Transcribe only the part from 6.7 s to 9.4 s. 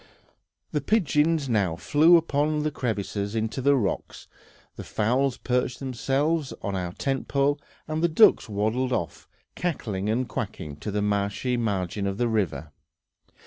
our tent pole, and the ducks waddled off,